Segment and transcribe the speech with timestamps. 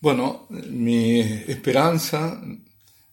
[0.00, 2.40] Bueno, mi esperanza,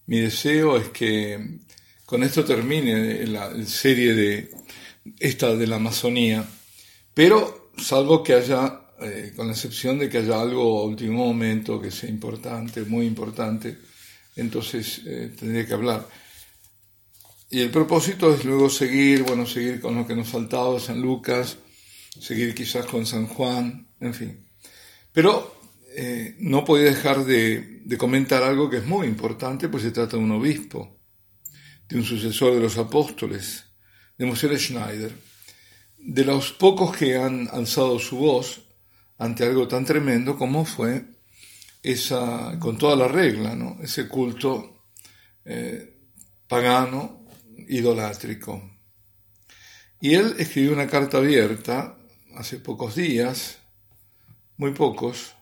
[0.05, 1.59] mi deseo es que
[2.05, 4.49] con esto termine la serie de
[5.19, 6.47] esta de la Amazonía,
[7.13, 11.81] pero salvo que haya, eh, con la excepción de que haya algo a último momento
[11.81, 13.79] que sea importante, muy importante,
[14.37, 16.07] entonces eh, tendría que hablar.
[17.49, 21.01] Y el propósito es luego seguir, bueno, seguir con lo que nos faltaba de San
[21.01, 21.57] Lucas,
[22.17, 24.47] seguir quizás con San Juan, en fin.
[25.11, 25.56] Pero
[25.99, 30.21] eh, no podía dejar de, comentar algo que es muy importante, pues se trata de
[30.21, 30.95] un obispo,
[31.89, 33.63] de un sucesor de los apóstoles,
[34.15, 35.11] de Moshe Schneider,
[35.97, 38.61] de los pocos que han alzado su voz
[39.17, 41.03] ante algo tan tremendo como fue
[41.81, 43.79] esa, con toda la regla, ¿no?
[43.81, 44.83] ese culto
[45.45, 45.97] eh,
[46.47, 47.25] pagano,
[47.67, 48.61] idolátrico.
[49.99, 51.97] Y él escribió una carta abierta
[52.35, 53.57] hace pocos días,
[54.57, 55.36] muy pocos,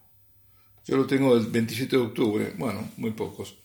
[0.85, 3.57] yo lo tengo el 27 de octubre, bueno, muy pocos.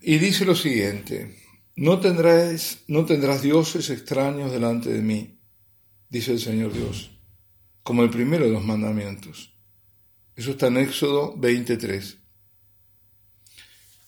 [0.00, 1.36] Y dice lo siguiente,
[1.76, 5.38] no tendrás, no tendrás dioses extraños delante de mí,
[6.08, 7.10] dice el Señor Dios,
[7.82, 9.54] como el primero de los mandamientos.
[10.34, 12.16] Eso está en Éxodo 23.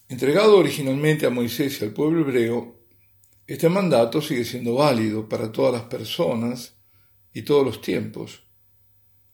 [0.09, 2.83] Entregado originalmente a Moisés y al pueblo hebreo,
[3.47, 6.77] este mandato sigue siendo válido para todas las personas
[7.35, 8.43] y todos los tiempos,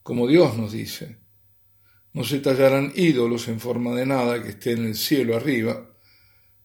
[0.03, 1.18] como Dios nos dice.
[2.13, 5.89] No se tallarán ídolos en forma de nada que esté en el cielo arriba,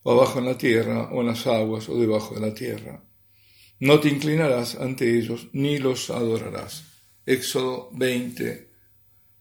[0.02, 3.04] o abajo en la tierra, o en las aguas, o debajo de la tierra.
[3.80, 6.84] No te inclinarás ante ellos, ni los adorarás.
[7.26, 8.70] Éxodo 20,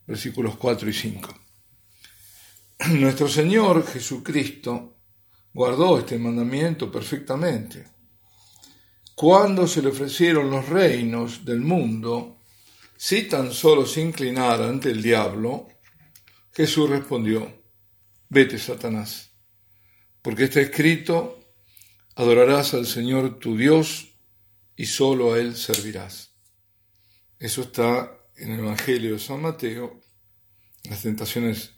[0.07, 1.29] versículos 4 y 5.
[2.91, 4.97] Nuestro Señor Jesucristo
[5.53, 7.87] guardó este mandamiento perfectamente.
[9.15, 12.39] Cuando se le ofrecieron los reinos del mundo,
[12.97, 15.67] si tan solo se inclinara ante el diablo,
[16.53, 17.63] Jesús respondió,
[18.29, 19.31] vete, Satanás,
[20.21, 21.39] porque está escrito,
[22.15, 24.15] adorarás al Señor tu Dios
[24.75, 26.31] y solo a Él servirás.
[27.39, 30.01] Eso está en el Evangelio de San Mateo,
[30.83, 31.73] las tentaciones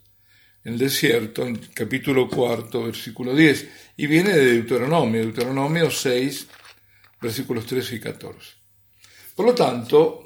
[0.64, 6.48] en el desierto, en capítulo cuarto, versículo 10, y viene de Deuteronomio, Deuteronomio 6,
[7.20, 8.50] versículos 13 y 14.
[9.34, 10.25] Por lo tanto,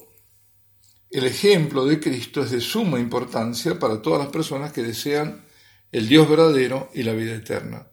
[1.11, 5.45] el ejemplo de Cristo es de suma importancia para todas las personas que desean
[5.91, 7.91] el Dios verdadero y la vida eterna,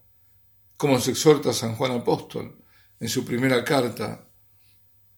[0.78, 2.64] como se exhorta San Juan Apóstol
[3.00, 4.30] en su primera carta,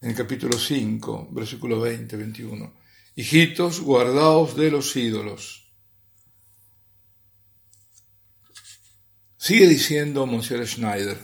[0.02, 2.74] en el capítulo 5, versículo 20-21.
[3.16, 5.74] Hijitos, guardaos de los ídolos.
[9.36, 11.18] Sigue diciendo Monsieur Schneider.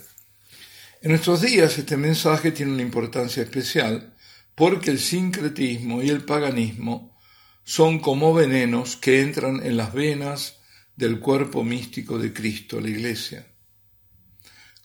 [1.02, 4.15] En nuestros días este mensaje tiene una importancia especial
[4.56, 7.18] porque el sincretismo y el paganismo
[7.64, 10.60] son como venenos que entran en las venas
[10.96, 13.52] del cuerpo místico de Cristo, la Iglesia.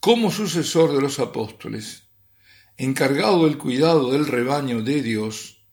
[0.00, 2.04] Como sucesor de los apóstoles,
[2.76, 5.66] encargado del cuidado del rebaño de Dios,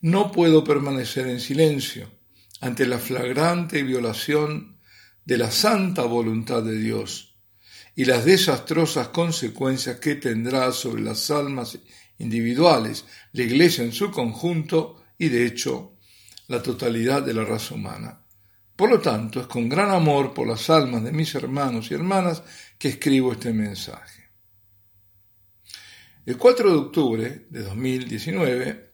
[0.00, 2.10] no puedo permanecer en silencio
[2.60, 4.78] ante la flagrante violación
[5.24, 7.36] de la santa voluntad de Dios
[7.96, 11.78] y las desastrosas consecuencias que tendrá sobre las almas
[12.18, 15.96] individuales, la Iglesia en su conjunto y, de hecho,
[16.48, 18.22] la totalidad de la raza humana.
[18.76, 22.42] Por lo tanto, es con gran amor por las almas de mis hermanos y hermanas
[22.78, 24.26] que escribo este mensaje.
[26.26, 28.92] El 4 de octubre de 2019,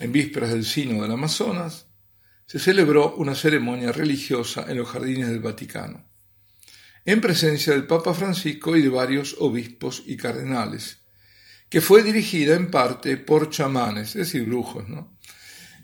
[0.00, 1.86] en vísperas del Sino del Amazonas,
[2.46, 6.10] se celebró una ceremonia religiosa en los jardines del Vaticano,
[7.04, 11.02] en presencia del Papa Francisco y de varios obispos y cardenales,
[11.68, 15.18] que fue dirigida en parte por chamanes, es decir, brujos, ¿no?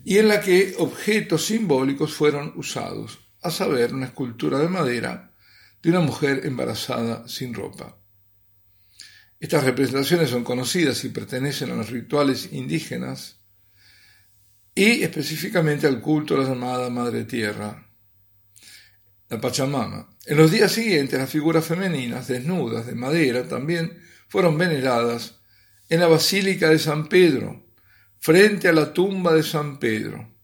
[0.05, 5.33] y en la que objetos simbólicos fueron usados, a saber, una escultura de madera
[5.81, 7.97] de una mujer embarazada sin ropa.
[9.39, 13.41] Estas representaciones son conocidas y pertenecen a los rituales indígenas
[14.75, 17.89] y específicamente al culto a la llamada Madre Tierra,
[19.29, 20.15] la Pachamama.
[20.25, 25.39] En los días siguientes las figuras femeninas desnudas de madera también fueron veneradas
[25.89, 27.65] en la Basílica de San Pedro,
[28.19, 30.35] frente a la tumba de San Pedro.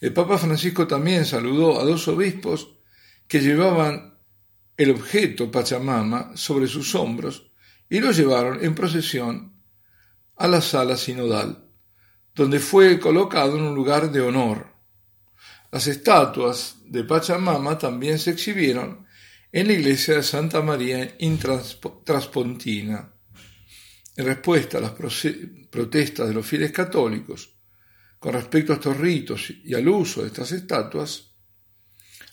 [0.00, 2.76] El Papa Francisco también saludó a dos obispos
[3.28, 4.18] que llevaban
[4.76, 7.50] el objeto Pachamama sobre sus hombros
[7.88, 9.62] y lo llevaron en procesión
[10.36, 11.68] a la sala sinodal,
[12.34, 14.74] donde fue colocado en un lugar de honor.
[15.70, 19.06] Las estatuas de Pachamama también se exhibieron
[19.52, 23.12] en la iglesia de Santa María in Traspontina.
[24.16, 27.56] En respuesta a las protestas de los fieles católicos
[28.18, 31.32] con respecto a estos ritos y al uso de estas estatuas,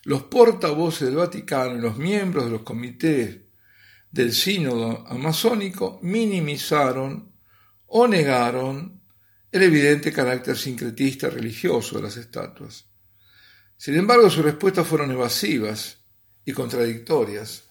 [0.03, 3.39] los portavoces del Vaticano y los miembros de los comités
[4.11, 7.33] del sínodo amazónico minimizaron
[7.87, 9.01] o negaron
[9.51, 12.85] el evidente carácter sincretista religioso de las estatuas.
[13.77, 15.97] Sin embargo, sus respuestas fueron evasivas
[16.45, 17.68] y contradictorias.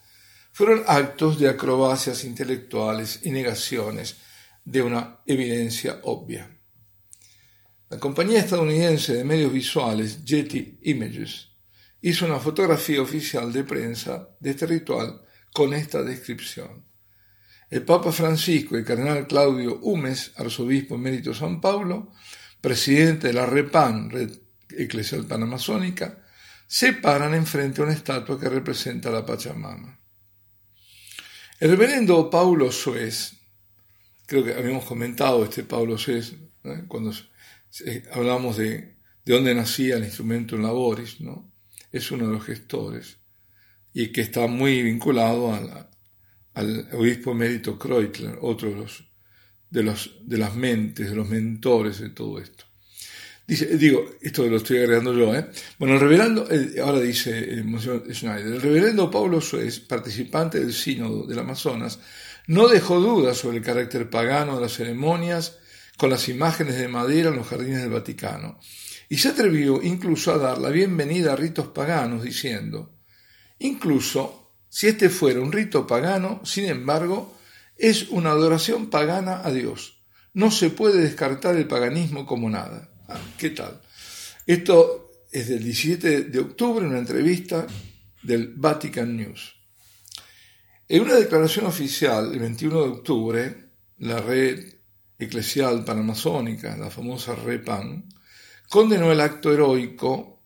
[0.58, 4.16] Fueron actos de acrobacias intelectuales y negaciones
[4.64, 6.50] de una evidencia obvia.
[7.88, 11.50] La compañía estadounidense de medios visuales Getty Images
[12.00, 15.22] hizo una fotografía oficial de prensa de este ritual
[15.52, 16.84] con esta descripción.
[17.70, 22.10] El Papa Francisco y el cardenal Claudio Humes, arzobispo emérito de San Paulo,
[22.60, 24.32] presidente de la REPAN, Red
[24.70, 26.24] Eclesial Panamazónica,
[26.66, 29.97] se paran enfrente a una estatua que representa a la Pachamama.
[31.60, 33.32] El reverendo Paulo Suez,
[34.26, 36.36] creo que habíamos comentado este Paulo Suez
[36.86, 37.12] cuando
[38.12, 41.52] hablamos de, de dónde nacía el instrumento en ¿no?
[41.90, 43.18] es uno de los gestores
[43.92, 45.52] y que está muy vinculado
[46.54, 49.10] al obispo emérito Kreutler, otro de, los,
[49.68, 52.66] de, los, de las mentes, de los mentores de todo esto.
[53.48, 55.48] Dice, digo, esto lo estoy agregando yo, ¿eh?
[55.78, 56.46] Bueno, el reverendo,
[56.84, 57.64] ahora dice el
[58.14, 61.98] Schneider, el reverendo Pablo Suez, participante del sínodo del Amazonas,
[62.46, 65.56] no dejó dudas sobre el carácter pagano de las ceremonias
[65.96, 68.60] con las imágenes de madera en los jardines del Vaticano,
[69.08, 72.98] y se atrevió incluso a dar la bienvenida a ritos paganos, diciendo,
[73.58, 77.34] incluso si este fuera un rito pagano, sin embargo,
[77.78, 80.02] es una adoración pagana a Dios.
[80.34, 82.87] No se puede descartar el paganismo como nada.
[83.10, 83.80] Ah, ¿Qué tal?
[84.46, 87.66] Esto es del 17 de octubre, una entrevista
[88.22, 89.54] del Vatican News.
[90.86, 94.74] En una declaración oficial, el 21 de octubre, la red
[95.18, 98.10] eclesial panamazónica, la famosa REPAN,
[98.68, 100.42] condenó el acto heroico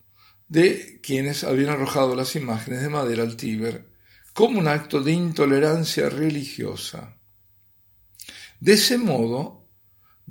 [0.47, 3.91] de quienes habían arrojado las imágenes de madera al Tíber
[4.33, 7.19] como un acto de intolerancia religiosa.
[8.61, 9.62] De ese modo,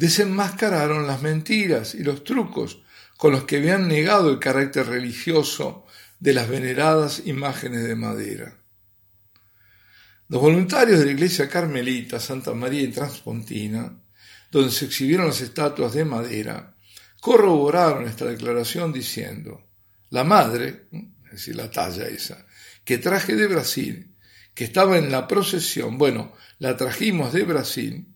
[0.02, 2.82] desenmascararon las mentiras y los trucos
[3.18, 5.86] con los que habían negado el carácter religioso
[6.20, 8.58] de las veneradas imágenes de madera.
[10.28, 14.02] Los voluntarios de la iglesia carmelita Santa María y Transpontina,
[14.50, 16.76] donde se exhibieron las estatuas de madera,
[17.20, 19.70] corroboraron esta declaración diciendo,
[20.10, 20.88] la madre,
[21.26, 22.48] es decir, la talla esa,
[22.84, 24.16] que traje de Brasil,
[24.56, 28.11] que estaba en la procesión, bueno, la trajimos de Brasil,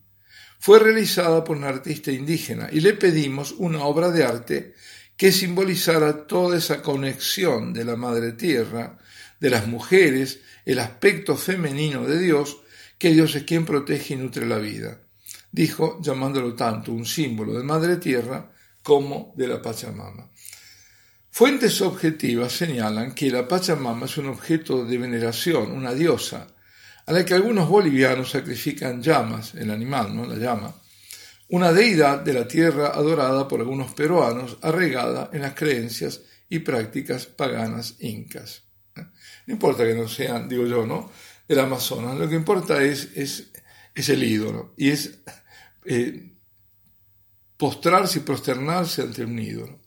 [0.66, 4.74] fue realizada por un artista indígena y le pedimos una obra de arte
[5.16, 8.98] que simbolizara toda esa conexión de la Madre Tierra,
[9.38, 12.62] de las mujeres, el aspecto femenino de Dios,
[12.98, 15.02] que Dios es quien protege y nutre la vida.
[15.52, 18.50] Dijo, llamándolo tanto un símbolo de Madre Tierra
[18.82, 20.32] como de la Pachamama.
[21.30, 26.55] Fuentes objetivas señalan que la Pachamama es un objeto de veneración, una diosa,
[27.06, 30.26] a la que algunos bolivianos sacrifican llamas, el animal, ¿no?
[30.26, 30.74] La llama,
[31.48, 37.26] una deidad de la tierra adorada por algunos peruanos, arraigada en las creencias y prácticas
[37.26, 38.64] paganas incas.
[39.46, 41.10] No importa que no sean, digo yo, ¿no?
[41.46, 43.52] Del Amazonas, lo que importa es, es,
[43.94, 45.20] es el ídolo y es
[45.84, 46.32] eh,
[47.56, 49.80] postrarse y prosternarse ante un ídolo.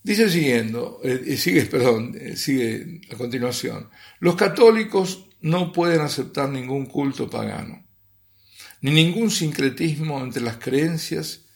[0.00, 6.86] Dice siguiendo, eh, sigue, perdón, eh, sigue a continuación, los católicos no pueden aceptar ningún
[6.86, 7.86] culto pagano,
[8.80, 11.46] ni ningún sincretismo entre las creencias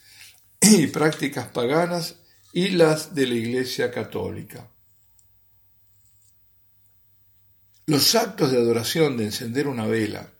[0.60, 2.16] y prácticas paganas
[2.52, 4.70] y las de la Iglesia católica.
[7.86, 10.32] Los actos de adoración de encender una vela,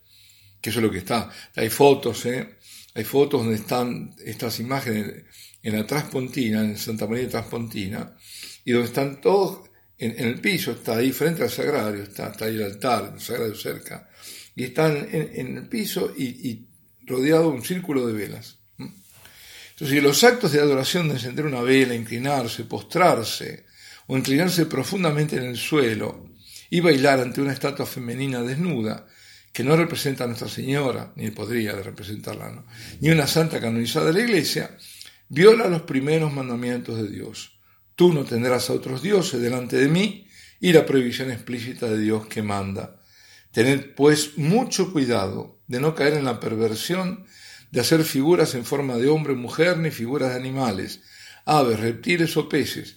[0.60, 2.56] que eso es lo que está, hay fotos, ¿eh?
[2.94, 5.24] hay fotos donde están estas imágenes
[5.62, 8.16] en la Transpontina, en Santa María de Transpontina,
[8.64, 9.70] y donde están todos
[10.02, 14.08] en, el piso, está ahí frente al sagrario, está, ahí el altar, el sagrario cerca,
[14.56, 16.66] y están en, el piso y,
[17.06, 18.58] rodeado de un círculo de velas.
[18.78, 23.66] Entonces, los actos de adoración de encender una vela, inclinarse, postrarse,
[24.06, 26.28] o inclinarse profundamente en el suelo
[26.68, 29.06] y bailar ante una estatua femenina desnuda,
[29.52, 32.64] que no representa a Nuestra Señora, ni podría representarla,
[33.00, 34.76] ni una santa canonizada de la Iglesia,
[35.28, 37.51] viola los primeros mandamientos de Dios.
[38.02, 40.26] Tú no tendrás a otros dioses delante de mí
[40.58, 43.00] y la prohibición explícita de Dios que manda.
[43.52, 47.26] Tened pues mucho cuidado de no caer en la perversión
[47.70, 51.02] de hacer figuras en forma de hombre, mujer, ni figuras de animales,
[51.44, 52.96] aves, reptiles o peces.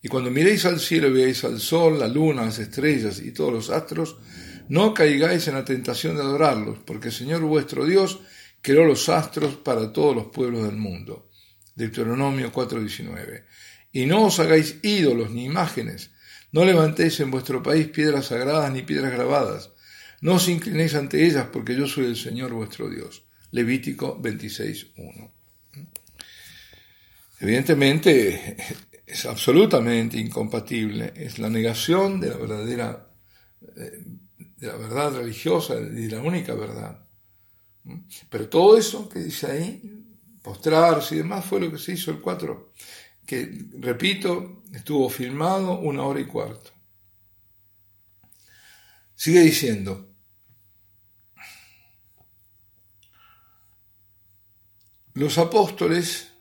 [0.00, 3.52] Y cuando miréis al cielo y veáis al sol, la luna, las estrellas y todos
[3.52, 4.16] los astros,
[4.70, 8.20] no caigáis en la tentación de adorarlos, porque el Señor vuestro Dios
[8.62, 11.28] creó los astros para todos los pueblos del mundo.
[11.74, 13.44] Deuteronomio 4:19
[13.96, 16.10] y no os hagáis ídolos ni imágenes,
[16.52, 19.70] No levantéis en vuestro país piedras sagradas ni piedras grabadas.
[20.20, 23.24] No os inclinéis ante ellas, porque yo soy el Señor vuestro Dios.
[23.52, 25.30] Levítico 26.1.
[27.40, 28.56] Evidentemente
[29.06, 33.08] es absolutamente incompatible, es la negación de la verdadera,
[33.76, 34.04] eh,
[34.58, 37.02] de la verdad religiosa, de la única verdad.
[38.28, 40.06] Pero todo eso que dice ahí,
[40.42, 42.72] postrarse y demás, fue lo que se hizo el 4,
[43.26, 46.70] que, repito, estuvo filmado una hora y cuarto.
[49.14, 50.14] Sigue diciendo,
[55.14, 56.32] los apóstoles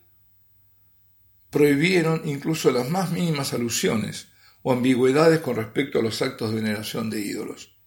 [1.50, 4.27] prohibieron incluso las más mínimas alusiones
[4.62, 7.77] o ambigüedades con respecto a los actos de veneración de ídolos.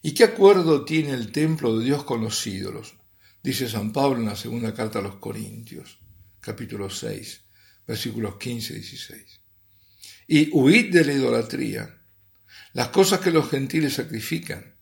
[0.00, 2.94] ¿Y qué acuerdo tiene el templo de Dios con los ídolos?
[3.42, 5.98] Dice San Pablo en la segunda carta a los Corintios,
[6.40, 7.43] capítulo 6,
[7.86, 9.40] versículos 15 y 16.
[10.26, 12.02] Y huid de la idolatría.
[12.72, 14.76] Las cosas que los gentiles sacrifican,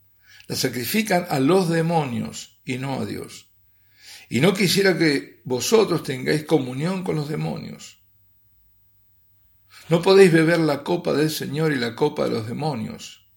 [0.47, 3.51] las sacrifican a los demonios y no a Dios.
[4.29, 8.03] Y no quisiera que vosotros tengáis comunión con los demonios.
[9.89, 13.29] No podéis beber la copa del Señor y la copa de los demonios.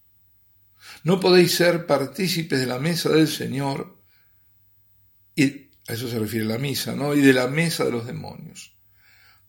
[1.04, 4.02] No podéis ser partícipes de la mesa del Señor,
[5.36, 7.14] y a eso se refiere la misa, ¿no?
[7.14, 8.75] Y de la mesa de los demonios.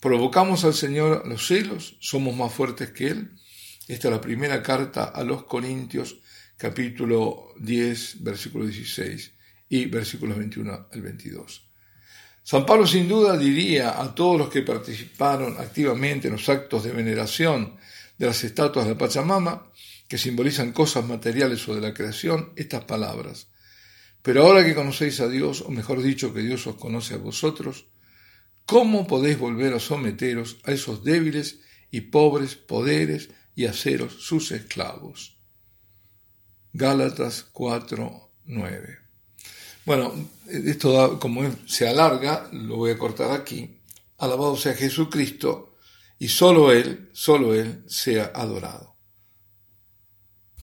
[0.00, 3.30] Provocamos al Señor los celos, somos más fuertes que Él.
[3.88, 6.16] Esta es la primera carta a los Corintios,
[6.56, 9.32] capítulo 10, versículo 16
[9.70, 11.62] y versículos 21 al 22.
[12.42, 16.92] San Pablo sin duda diría a todos los que participaron activamente en los actos de
[16.92, 17.76] veneración
[18.18, 19.72] de las estatuas de Pachamama,
[20.06, 23.48] que simbolizan cosas materiales o de la creación, estas palabras.
[24.22, 27.86] Pero ahora que conocéis a Dios, o mejor dicho, que Dios os conoce a vosotros,
[28.66, 35.38] ¿cómo podéis volver a someteros a esos débiles y pobres poderes y haceros sus esclavos?
[36.72, 38.98] Gálatas 4, 9.
[39.86, 40.12] Bueno,
[40.48, 43.80] esto como se alarga, lo voy a cortar aquí.
[44.18, 45.76] Alabado sea Jesucristo
[46.18, 48.95] y solo Él, solo Él sea adorado.